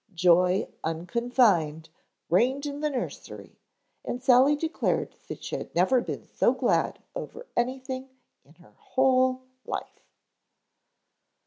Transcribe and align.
Joy 0.15 0.67
unconfined 0.83 1.89
reigned 2.27 2.65
in 2.65 2.79
the 2.79 2.89
nursery 2.89 3.59
and 4.03 4.19
Sally 4.19 4.55
declared 4.55 5.15
that 5.27 5.43
she 5.43 5.55
had 5.55 5.75
never 5.75 6.01
been 6.01 6.25
so 6.25 6.53
glad 6.55 6.97
over 7.13 7.45
anything 7.55 8.09
in 8.43 8.55
her 8.55 8.73
whole 8.79 9.43
life. 9.63 9.99